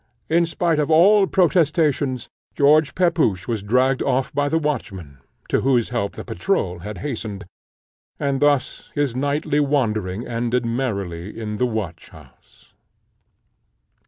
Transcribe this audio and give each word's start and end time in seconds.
In 0.29 0.47
spite 0.47 0.79
of 0.79 0.89
all 0.89 1.27
protestations, 1.27 2.27
George 2.55 2.95
Pepusch 2.95 3.47
was 3.47 3.61
dragged 3.61 4.01
off 4.01 4.33
by 4.33 4.49
the 4.49 4.57
watchman, 4.57 5.19
to 5.49 5.61
whose 5.61 5.89
help 5.89 6.13
the 6.13 6.23
patrol 6.25 6.79
had 6.79 6.97
hastened; 7.05 7.43
and 8.19 8.39
thus 8.39 8.89
his 8.95 9.15
nightly 9.15 9.59
wandering 9.59 10.25
ended 10.25 10.65
merrily 10.65 11.39
in 11.39 11.57
the 11.57 11.67
watch 11.67 12.09
house. 12.09 12.73